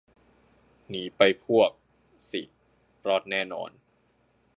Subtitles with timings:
[0.87, 1.69] หนีไปพวก
[2.29, 2.41] สิ
[3.07, 3.71] รอดแน่นอน